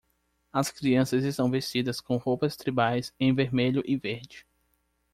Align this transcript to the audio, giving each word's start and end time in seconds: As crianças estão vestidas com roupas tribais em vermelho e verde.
As 0.51 0.71
crianças 0.71 1.23
estão 1.23 1.47
vestidas 1.51 2.01
com 2.01 2.17
roupas 2.17 2.55
tribais 2.57 3.13
em 3.19 3.35
vermelho 3.35 3.83
e 3.85 3.95
verde. 3.95 4.47